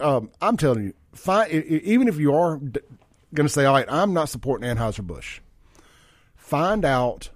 [0.00, 4.12] Um, I'm telling you, find, even if you are going to say, all right, I'm
[4.12, 5.40] not supporting Anheuser-Busch,
[6.34, 7.30] find out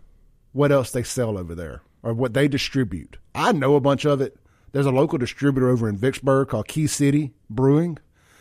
[0.53, 3.17] what else they sell over there or what they distribute.
[3.35, 4.37] I know a bunch of it.
[4.73, 7.99] There's a local distributor over in Vicksburg called Key City Brewing.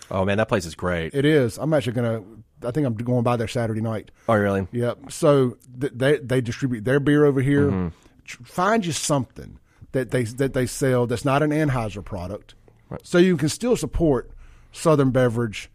[0.09, 1.13] Oh man, that place is great.
[1.13, 1.57] It is.
[1.57, 2.23] I'm actually gonna.
[2.63, 4.11] I think I'm going by there Saturday night.
[4.27, 4.67] Oh really?
[4.71, 5.11] Yep.
[5.11, 7.69] So th- they they distribute their beer over here.
[7.69, 8.43] Mm-hmm.
[8.45, 9.59] Find you something
[9.91, 12.55] that they that they sell that's not an Anheuser product,
[12.93, 13.05] right.
[13.05, 14.31] so you can still support
[14.71, 15.69] Southern beverage,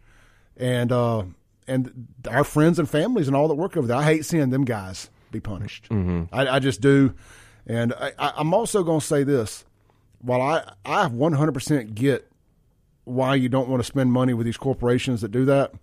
[0.57, 1.23] and uh,
[1.67, 3.97] and our friends and families and all that work over there.
[3.97, 5.87] I hate seeing them guys be punished.
[5.89, 6.33] Mm-hmm.
[6.33, 7.13] I, I, just do,
[7.65, 9.63] and I, I'm also going to say this:
[10.19, 12.29] while I I 100% get
[13.05, 15.73] why you don't want to spend money with these corporations that do that,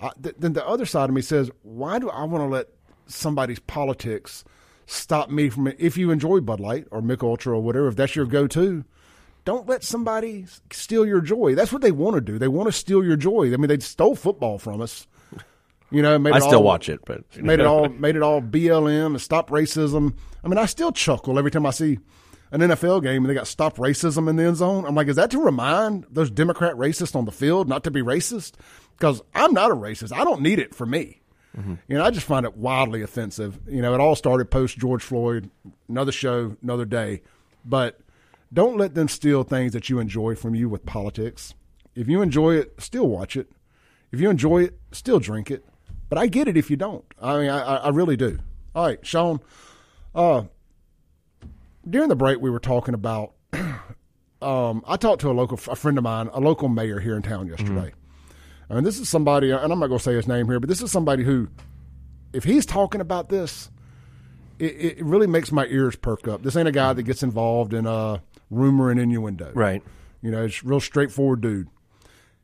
[0.00, 2.68] I, th- then the other side of me says, why do I want to let
[3.06, 4.44] somebody's politics
[4.86, 8.16] stop me from if you enjoy Bud Light or Mich Ultra or whatever, if that's
[8.16, 8.84] your go-to,
[9.44, 11.54] don't let somebody steal your joy.
[11.54, 12.38] That's what they want to do.
[12.38, 13.52] They want to steal your joy.
[13.52, 15.06] I mean, they stole football from us.
[15.90, 19.06] You know, I still all, watch it, but made it all made it all BLM
[19.06, 20.14] and stop racism.
[20.42, 21.98] I mean, I still chuckle every time I see
[22.50, 24.86] an NFL game and they got stop racism in the end zone.
[24.86, 28.02] I'm like, is that to remind those Democrat racists on the field not to be
[28.02, 28.54] racist?
[28.96, 30.12] Because I'm not a racist.
[30.12, 31.20] I don't need it for me.
[31.56, 31.74] Mm-hmm.
[31.86, 33.58] You know, I just find it wildly offensive.
[33.68, 35.50] You know, it all started post George Floyd,
[35.88, 37.22] another show, another day.
[37.64, 38.00] But
[38.52, 41.54] don't let them steal things that you enjoy from you with politics.
[41.94, 43.50] If you enjoy it, still watch it.
[44.12, 45.64] If you enjoy it, still drink it.
[46.08, 47.04] But I get it if you don't.
[47.20, 48.38] I mean, I, I really do.
[48.74, 49.40] All right, Shaun.
[50.14, 50.44] Uh,
[51.88, 53.34] during the break, we were talking about.
[54.42, 57.22] um, I talked to a local, a friend of mine, a local mayor here in
[57.22, 57.92] town yesterday.
[57.92, 58.76] Mm-hmm.
[58.76, 60.82] And this is somebody, and I'm not going to say his name here, but this
[60.82, 61.48] is somebody who,
[62.32, 63.70] if he's talking about this,
[64.58, 66.42] it, it, really makes my ears perk up.
[66.42, 68.18] This ain't a guy that gets involved in uh,
[68.50, 69.52] rumor and innuendo.
[69.54, 69.82] Right.
[70.22, 71.68] You know, it's real straightforward dude.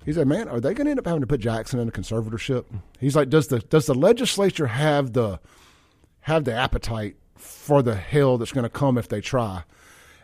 [0.04, 1.92] He said, "Man, are they going to end up having to put Jackson in a
[1.92, 2.64] conservatorship?"
[2.98, 5.40] He's like, "Does the does the legislature have the
[6.22, 9.64] have the appetite for the hell that's going to come if they try.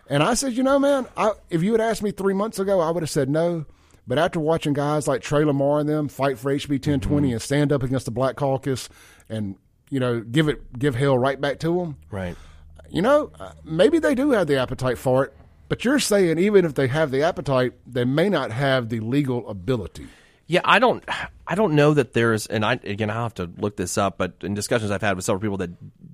[0.09, 2.81] And I said, you know, man, I, if you had asked me three months ago,
[2.81, 3.65] I would have said no.
[4.07, 7.33] But after watching guys like Trey Lamar and them fight for HB 1020 mm-hmm.
[7.33, 8.89] and stand up against the Black Caucus
[9.29, 9.57] and,
[9.91, 11.97] you know, give it, give hell right back to them.
[12.11, 12.37] Right.
[12.89, 15.35] You know, uh, maybe they do have the appetite for it.
[15.69, 19.49] But you're saying even if they have the appetite, they may not have the legal
[19.49, 20.07] ability.
[20.47, 21.05] Yeah, I don't.
[21.47, 24.17] I don't know that there's, and I again, I'll have to look this up.
[24.17, 25.71] But in discussions I've had with several people that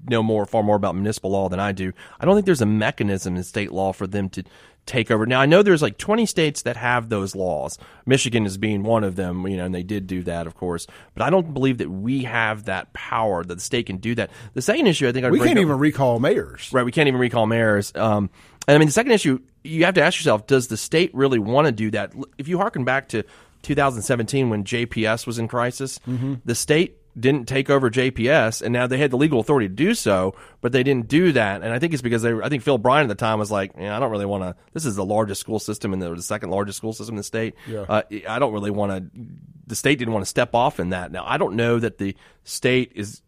[0.08, 2.66] know more, far more about municipal law than I do, I don't think there's a
[2.66, 4.44] mechanism in state law for them to
[4.86, 5.26] take over.
[5.26, 7.78] Now I know there's like 20 states that have those laws.
[8.04, 10.86] Michigan is being one of them, you know, and they did do that, of course.
[11.14, 14.30] But I don't believe that we have that power that the state can do that.
[14.54, 16.70] The second issue, I think, I'd we can't up, even recall mayors.
[16.72, 17.92] Right, we can't even recall mayors.
[17.94, 18.30] Um,
[18.66, 21.38] and I mean, the second issue, you have to ask yourself: Does the state really
[21.38, 22.12] want to do that?
[22.38, 23.24] If you harken back to
[23.62, 26.34] 2017 when JPS was in crisis, mm-hmm.
[26.44, 29.94] the state didn't take over JPS, and now they had the legal authority to do
[29.94, 31.62] so, but they didn't do that.
[31.62, 33.72] And I think it's because they, I think Phil Bryant at the time was like,
[33.78, 34.56] yeah, I don't really want to.
[34.72, 37.22] This is the largest school system and the, the second largest school system in the
[37.22, 37.54] state.
[37.66, 37.84] Yeah.
[37.88, 39.20] Uh, I don't really want to.
[39.66, 41.12] The state didn't want to step off in that.
[41.12, 43.22] Now I don't know that the state is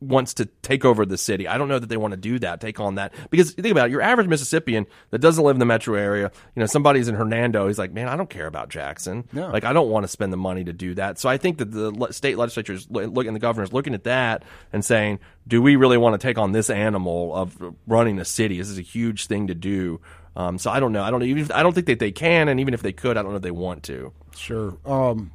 [0.00, 1.48] wants to take over the city.
[1.48, 3.12] I don't know that they want to do that, take on that.
[3.30, 6.60] Because think about it, your average Mississippian that doesn't live in the metro area, you
[6.60, 9.28] know, somebody's in Hernando, he's like, man, I don't care about Jackson.
[9.32, 9.48] No.
[9.48, 11.18] Like, I don't want to spend the money to do that.
[11.18, 15.18] So I think that the state legislatures looking, the governor's looking at that and saying,
[15.46, 17.56] do we really want to take on this animal of
[17.86, 18.58] running a city?
[18.58, 20.00] This is a huge thing to do.
[20.36, 21.02] Um, so I don't know.
[21.02, 21.50] I don't even.
[21.50, 23.42] I don't think that they can, and even if they could, I don't know if
[23.42, 24.12] they want to.
[24.36, 24.76] Sure.
[24.84, 25.32] Um,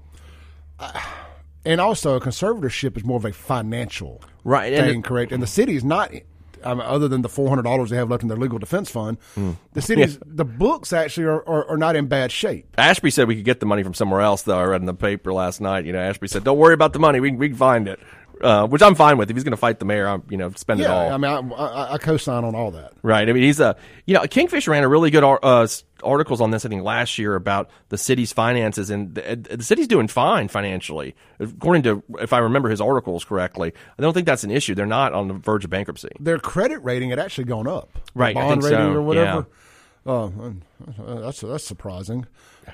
[0.79, 1.03] I,
[1.65, 5.31] and also, a conservatorship is more of a financial right thing, and correct?
[5.31, 6.11] And the city is not.
[6.65, 8.89] I mean, other than the four hundred dollars they have left in their legal defense
[8.89, 9.57] fund, mm.
[9.73, 10.19] the city's yeah.
[10.25, 12.65] the books actually are, are, are, not in bad shape.
[12.77, 14.43] Ashby said we could get the money from somewhere else.
[14.43, 15.85] Though I read in the paper last night.
[15.85, 17.19] You know, Ashby said, "Don't worry about the money.
[17.19, 17.99] We we can find it."
[18.43, 19.29] Uh, which I'm fine with.
[19.29, 21.13] If he's going to fight the mayor, I'm you know spend yeah, it all.
[21.13, 22.91] I mean, I, I, I, co-sign on all that.
[23.01, 23.29] Right.
[23.29, 25.65] I mean, he's a you know Kingfisher ran a really good uh,
[26.03, 29.87] articles on this I think last year about the city's finances, and the, the, city's
[29.87, 33.71] doing fine financially, according to if I remember his articles correctly.
[33.97, 34.75] I don't think that's an issue.
[34.75, 36.09] They're not on the verge of bankruptcy.
[36.19, 37.97] Their credit rating had actually gone up.
[38.13, 38.35] Right.
[38.35, 38.91] bond rating so.
[38.91, 39.37] or whatever.
[39.37, 39.43] Yeah.
[40.05, 40.53] Oh,
[40.97, 42.27] that's that's surprising,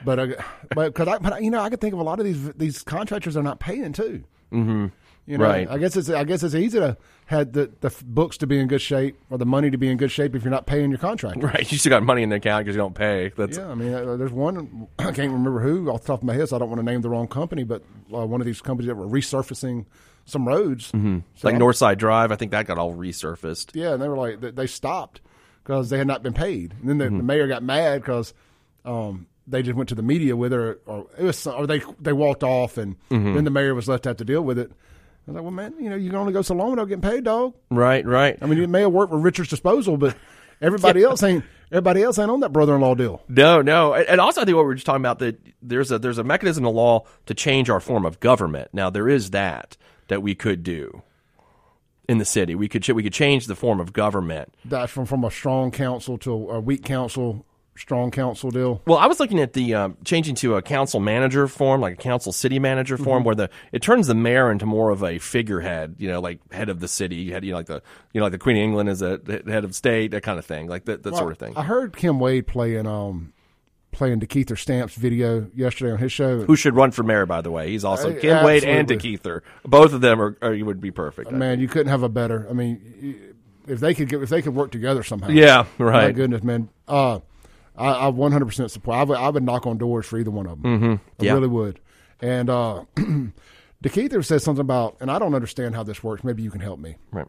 [0.03, 0.27] but uh,
[0.73, 2.81] but because I but you know I could think of a lot of these these
[2.81, 4.23] contractors are not paying too.
[4.51, 4.87] Mm-hmm.
[5.29, 5.69] You know, right.
[5.69, 6.97] I guess it's I guess it's easy to
[7.27, 9.95] have the, the books to be in good shape or the money to be in
[9.95, 11.45] good shape if you're not paying your contractor.
[11.45, 11.71] Right.
[11.71, 13.31] You still got money in the account because you don't pay.
[13.37, 13.69] That's yeah.
[13.69, 16.49] I mean, uh, there's one I can't remember who off the top of my head,
[16.49, 18.87] so I don't want to name the wrong company, but uh, one of these companies
[18.87, 19.85] that were resurfacing
[20.25, 21.19] some roads, mm-hmm.
[21.35, 22.31] so like Northside Drive.
[22.31, 23.75] I think that got all resurfaced.
[23.75, 25.21] Yeah, and they were like they stopped
[25.63, 27.17] because they had not been paid, and then the, mm-hmm.
[27.17, 28.33] the mayor got mad because.
[28.83, 32.13] Um, they just went to the media with it, or, it was, or they they
[32.13, 34.71] walked off, and then the mayor was left to have to deal with it.
[35.29, 37.07] I was like, well, man, you know, you can only go so long without getting
[37.07, 37.53] paid, dog.
[37.69, 38.35] Right, right.
[38.41, 40.17] I mean, it may have worked for Richard's disposal, but
[40.59, 41.43] everybody else ain't.
[41.71, 43.21] Everybody else ain't on that brother-in-law deal.
[43.27, 45.99] No, no, and also I think what we were just talking about that there's a
[45.99, 48.69] there's a mechanism in the law to change our form of government.
[48.73, 49.77] Now there is that
[50.07, 51.03] that we could do
[52.07, 52.55] in the city.
[52.55, 54.55] We could we could change the form of government.
[54.65, 57.45] That's from from a strong council to a weak council,
[57.79, 58.81] strong council deal.
[58.85, 62.01] Well, I was looking at the um, changing to a council manager form, like a
[62.01, 65.95] council city manager form, where the it turns the mayor into more of a figurehead,
[65.97, 67.81] you know, like head of the city, head, you know, like the
[68.13, 70.45] you know, like the Queen of England is a head of state, that kind of
[70.45, 71.55] thing, like that, that sort of thing.
[71.55, 73.33] I heard Kim Wade playing um
[73.91, 76.41] playing DeKeither Stamps video yesterday on his show.
[76.43, 77.25] Who should run for mayor?
[77.25, 79.17] By the way, he's also Uh, Kim Wade and absolutely.
[79.17, 79.41] DeKeither.
[79.65, 81.29] Both of them are, are would be perfect.
[81.31, 82.45] I man, you couldn't have a better.
[82.49, 83.33] I mean,
[83.67, 85.29] if they could get if they could work together somehow.
[85.29, 86.15] Yeah, My right.
[86.15, 86.69] goodness, man.
[86.87, 87.19] Uh,
[87.79, 88.97] I, I 100% support.
[88.97, 90.79] I would, I would knock on doors for either one of them.
[90.81, 90.93] Mm-hmm.
[91.21, 91.33] I Yeah.
[91.33, 91.79] really would.
[92.21, 92.83] And uh,
[93.83, 96.23] DeKeither said something about, and I don't understand how this works.
[96.23, 96.97] Maybe you can help me.
[97.11, 97.27] Right.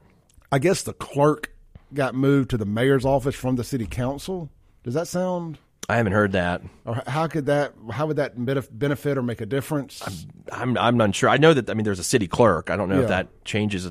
[0.50, 1.55] I guess the clerk
[1.94, 4.50] got moved to the mayor's office from the city council.
[4.82, 5.58] Does that sound?
[5.88, 6.62] I haven't heard that.
[6.85, 7.75] Or how could that?
[7.91, 8.35] How would that
[8.79, 10.25] benefit or make a difference?
[10.53, 11.29] I'm I'm not sure.
[11.29, 11.69] I know that.
[11.69, 12.70] I mean, there's a city clerk.
[12.70, 13.03] I don't know Yeah.
[13.03, 13.91] if that changes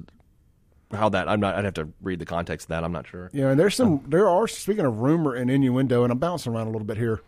[0.91, 1.29] how that.
[1.29, 1.55] I'm not.
[1.55, 2.83] I'd have to read the context of that.
[2.83, 3.29] I'm not sure.
[3.33, 4.03] Yeah, and there's some.
[4.07, 7.21] There are speaking of rumor and innuendo, and I'm bouncing around a little bit here.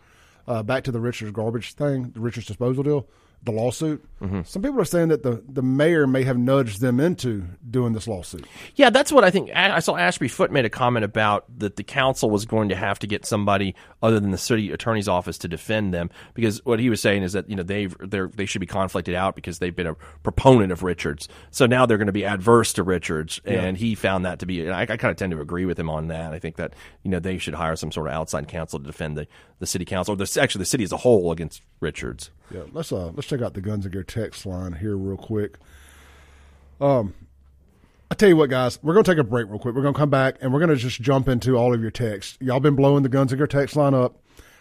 [0.46, 3.06] Uh, back to the Richards garbage thing, the Richards disposal deal,
[3.44, 4.04] the lawsuit.
[4.20, 4.42] Mm-hmm.
[4.44, 8.06] Some people are saying that the the mayor may have nudged them into doing this
[8.06, 8.46] lawsuit.
[8.76, 9.50] Yeah, that's what I think.
[9.52, 13.00] I saw Ashby Foote made a comment about that the council was going to have
[13.00, 16.88] to get somebody other than the city attorney's office to defend them because what he
[16.88, 19.74] was saying is that you know they they they should be conflicted out because they've
[19.74, 23.76] been a proponent of Richards, so now they're going to be adverse to Richards, and
[23.76, 24.60] he found that to be.
[24.60, 26.32] And I, I kind of tend to agree with him on that.
[26.32, 29.16] I think that you know they should hire some sort of outside counsel to defend
[29.16, 29.26] the
[29.58, 32.30] the city council, or the, actually the city as a whole against Richards.
[32.52, 35.58] Yeah, let's uh let's check out the Guns and Gear text line here real quick.
[36.80, 37.14] Um,
[38.10, 39.74] I tell you what, guys, we're gonna take a break real quick.
[39.74, 42.36] We're gonna come back and we're gonna just jump into all of your texts.
[42.40, 44.18] Y'all been blowing the Guns and Gear text line up.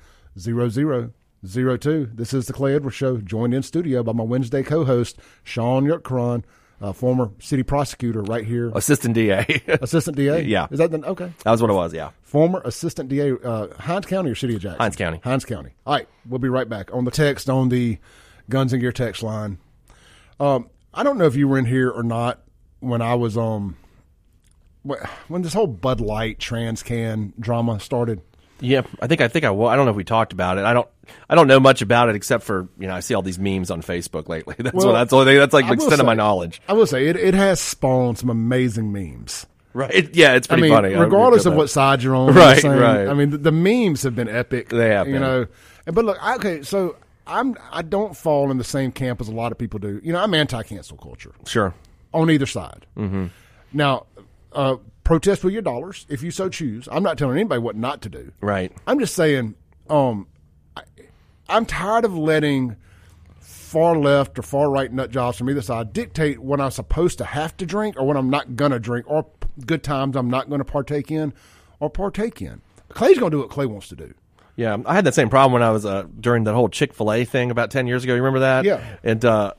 [1.46, 2.12] 0002.
[2.14, 5.86] This is the Clay Edwards Show, joined in studio by my Wednesday co host, Shaun
[5.86, 6.44] Yurtkuran,
[6.82, 8.72] uh, former city prosecutor right here.
[8.76, 9.46] Assistant DA.
[9.82, 10.42] Assistant DA?
[10.42, 10.68] Yeah.
[10.72, 11.32] Is that the, okay?
[11.44, 11.94] that was what it was.
[11.94, 12.12] Yeah.
[12.24, 14.80] Former assistant DA, uh, Hinds County or City of Jackson?
[14.80, 15.22] Hinds County.
[15.24, 15.72] Hinds County.
[15.86, 18.00] All right, we'll be right back on the text on the
[18.50, 19.60] Guns and Gear text line.
[20.40, 22.42] Um, I don't know if you were in here or not
[22.80, 23.78] when I was um
[25.28, 28.22] when this whole Bud Light trans can drama started.
[28.60, 29.68] Yeah, I think I think I will.
[29.68, 30.64] I don't know if we talked about it.
[30.66, 30.88] I don't
[31.30, 33.70] I don't know much about it except for you know I see all these memes
[33.72, 34.56] on Facebook lately.
[34.60, 36.62] That's Well, what that's only that's like the extent of my knowledge.
[36.68, 39.46] I will say it, it has spawned some amazing memes.
[39.74, 40.16] Right?
[40.16, 40.94] Yeah, it's I pretty mean, funny.
[40.94, 43.08] Regardless of what side you're on, Right, saying, right.
[43.08, 44.70] I mean, the, the memes have been epic.
[44.70, 45.22] They have you been.
[45.24, 45.48] know.
[45.88, 46.96] And- But look, okay, so
[47.26, 50.00] I'm I don't fall in the same camp as a lot of people do.
[50.04, 51.32] You know, I'm anti-cancel culture.
[51.48, 51.74] Sure.
[52.14, 52.86] on either side.
[52.96, 53.26] Mm-hmm.
[53.74, 54.06] Now,
[54.54, 56.88] uh, protest with your dollars if you so choose.
[56.92, 58.32] I'm not telling anybody what not to do.
[58.42, 58.72] Right.
[58.88, 59.56] I'm just saying,
[59.90, 60.28] um,
[60.76, 60.84] I,
[61.50, 62.76] I'm tired of letting
[63.40, 67.26] far left or far right nut jobs from either side dictate what I'm supposed to
[67.26, 69.26] have to drink or what I'm not gonna drink or
[69.66, 71.34] good times I'm not gonna partake in
[71.80, 72.62] or partake in.
[72.90, 74.14] Clay's gonna do what Clay wants to do.
[74.56, 77.12] Yeah, I had that same problem when I was uh, during that whole Chick Fil
[77.12, 78.14] A thing about ten years ago.
[78.14, 78.66] You remember that?
[78.66, 78.98] Yeah.
[79.04, 79.54] And uh,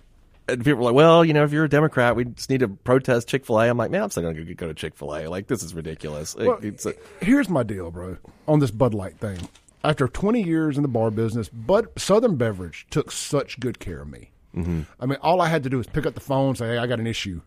[0.48, 2.68] and people were like, "Well, you know, if you're a Democrat, we just need to
[2.68, 5.14] protest Chick Fil A." I'm like, "Man, I'm still going to go to Chick Fil
[5.16, 5.26] A.
[5.28, 8.16] Like, this is ridiculous." It- Well, it's a, here's my deal, bro,
[8.48, 9.38] on this Bud Light thing.
[9.82, 14.08] After 20 years in the bar business, Bud Southern Beverage took such good care of
[14.08, 14.30] me.
[14.56, 14.82] Mm-hmm.
[15.00, 16.86] I mean, all I had to do was pick up the phone say, "Hey, I
[16.86, 17.40] got an issue."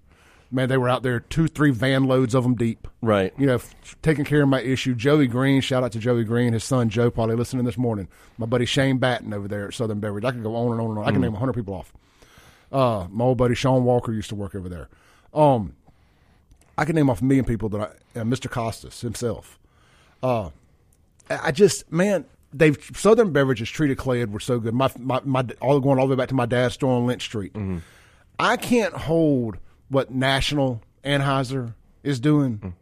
[0.50, 2.88] Man, they were out there, two, three van loads of them deep.
[3.02, 3.34] right.
[3.38, 4.96] You know, f- taking care of my issue.
[4.96, 8.08] Joey Green, shout out to Joey Green, his son Joe, probably listening this morning.
[8.38, 10.24] My buddy Shane Batten over there at Southern Beverage.
[10.24, 11.06] I could go on and on and on.
[11.06, 11.92] I can name 100 people off.
[12.72, 14.90] Uh, my old buddy Sean Walker used to work over there.
[15.34, 15.74] Um,
[16.78, 17.82] I can name off a million people that
[18.16, 18.50] I, uh, Mr.
[18.50, 19.58] Costas himself.
[20.22, 20.50] Uh,
[21.30, 24.74] I just, man, they've Southern Beverages treated Clay Edwards so good.
[24.74, 27.24] My, my, my, all going all the way back to my dad's store on Lynch
[27.24, 27.56] Street.
[28.40, 29.58] I can't hold
[29.90, 32.74] what National Anheuser is doing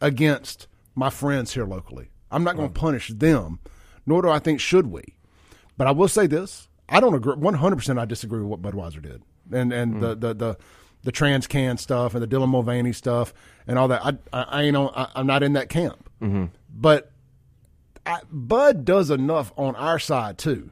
[0.00, 2.08] against my friends here locally.
[2.30, 3.60] I'm not going to punish them,
[4.06, 5.02] nor do I think should we.
[5.76, 7.34] But I will say this: I don't agree.
[7.34, 7.76] 100.
[7.76, 9.22] percent I disagree with what Budweiser did,
[9.52, 10.20] and and the, mm.
[10.20, 10.56] the the
[11.02, 13.34] the trans can stuff and the Dylan Mulvaney stuff
[13.66, 14.04] and all that.
[14.04, 16.08] I I, I ain't on, I, I'm not in that camp.
[16.20, 16.46] Mm-hmm.
[16.74, 17.12] But
[18.06, 20.70] I, Bud does enough on our side too.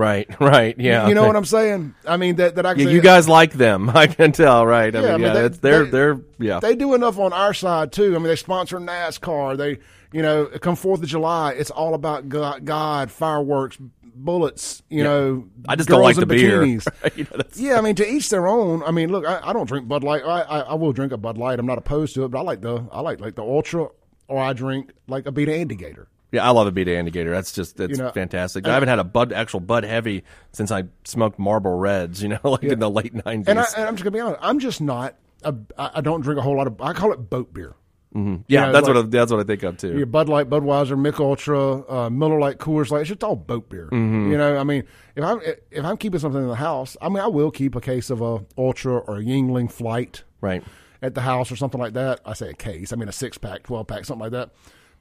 [0.00, 1.08] Right, right, yeah.
[1.08, 1.94] You know what I'm saying?
[2.06, 3.90] I mean that that I can Yeah, you guys like them.
[3.94, 4.94] I can tell, right?
[4.96, 6.60] I Yeah, I mean, mean, yeah, they- they're they- they're yeah.
[6.60, 8.14] They do enough on our side too.
[8.14, 9.56] I mean, they sponsor NASCAR.
[9.58, 9.78] They,
[10.12, 13.76] you know, come Fourth of July, it's all about God, God fireworks,
[14.14, 14.82] bullets.
[14.88, 16.62] You know, I just don't like the beer.
[16.62, 17.16] bikinis.
[17.16, 18.82] You know, Yeah, I mean, to each their own.
[18.82, 20.22] I mean, look, I, I don't drink Bud Light.
[20.24, 21.58] I, I I will drink a Bud Light.
[21.58, 23.88] I'm not opposed to it, but I like the I like like the Ultra,
[24.28, 26.06] or I drink like Abita Andygator.
[26.32, 27.30] Yeah, I love Abita Andygator.
[27.30, 28.66] That's just that's You know, fantastic.
[28.68, 30.22] I haven't had a Bud actual Bud Heavy
[30.52, 32.22] since I smoked Marlboro Reds.
[32.22, 33.48] You know, like in the late nineties.
[33.48, 34.38] And, I, and I'm just gonna be honest.
[34.42, 35.16] I'm just not.
[35.42, 36.80] A, I I don't drink a whole lot of.
[36.80, 37.74] I call it boat beer.
[38.12, 39.96] yeah, know, that's like- what I, that's what I think of too.
[39.96, 43.00] Your Bud Light, Budweiser, Mich Ultra, uh, Miller Lite, Coors Light.
[43.02, 43.88] It's just all boat beer.
[43.92, 44.84] You know, I mean,
[45.16, 47.80] if I'm if I'm keeping something in the house, I mean, I will keep a
[47.80, 50.62] case of a Ultra or a Yuengling Flight Right.
[51.02, 52.20] at the house or something like that.
[52.26, 52.92] I say a case.
[52.92, 54.50] I mean, a six pack, twelve pack, something like that.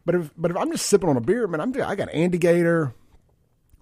[0.09, 2.93] But if but if I'm just sipping on a beer, man, I'm I got Andygator,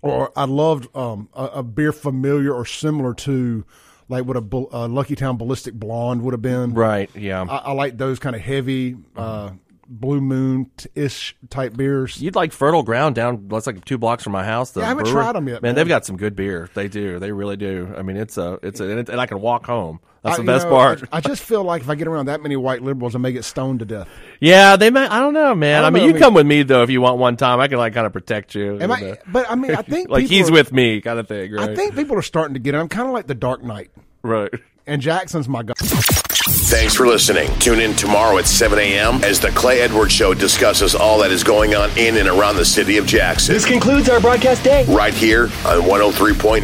[0.02, 3.64] or I loved um, a, a beer familiar or similar to
[4.10, 6.74] like what a Bull- uh, Lucky Town Ballistic Blonde would have been.
[6.74, 7.10] Right.
[7.16, 7.44] Yeah.
[7.48, 9.52] I, I like those kind of heavy uh,
[9.88, 12.22] Blue Moon ish type beers.
[12.22, 13.48] You'd like Fertile Ground down.
[13.48, 14.72] That's like two blocks from my house.
[14.72, 15.24] The Yeah, I haven't brewery.
[15.24, 15.76] tried 'em yet, Man, man.
[15.76, 16.70] they've got some good beer.
[16.74, 17.20] They do.
[17.20, 17.94] They really do.
[17.98, 20.02] I mean, it's a it's a and, it, and I can walk home.
[20.28, 21.04] That's I- the you best know, part.
[21.12, 23.32] I, I just feel like if I get around that many white liberals, I may
[23.32, 24.08] get stoned to death.
[24.40, 25.08] yeah, they may.
[25.08, 25.76] I don't know, man.
[25.84, 27.18] I I, don't mean, know, you I mean- come with me though if you want
[27.18, 27.60] one time.
[27.60, 28.80] I can like kind of protect you.
[28.82, 29.18] Am I?
[29.28, 31.52] But I mean, I think like he's are- with me, kind of thing.
[31.54, 31.70] Right.
[31.72, 32.78] I think people are starting to get it.
[32.78, 33.90] I'm kind of like the Dark Knight,
[34.22, 34.52] right.
[34.86, 35.74] and Jackson's my guy.
[35.80, 37.50] Thanks for listening.
[37.60, 39.24] Tune in tomorrow at 7 a.m.
[39.24, 42.66] as the Clay Edwards Show discusses all that is going on in and around the
[42.66, 43.54] city of Jackson.
[43.54, 44.84] This concludes our broadcast day.
[44.88, 46.64] Right here on 103.9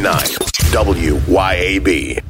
[0.74, 2.22] WYAB.